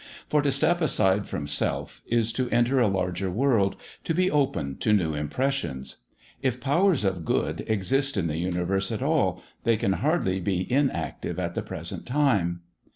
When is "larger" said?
2.87-3.29